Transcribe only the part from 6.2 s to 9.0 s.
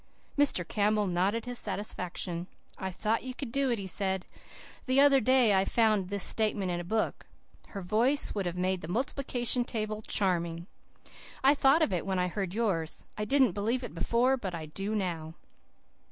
statement in a book. 'Her voice would have made the